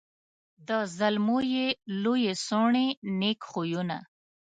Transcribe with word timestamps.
د 0.67 0.69
زلمو 0.97 1.39
یې 1.53 1.67
لويي 2.01 2.33
څوڼي 2.45 2.87
نېک 3.19 3.39
خویونه 3.49 3.97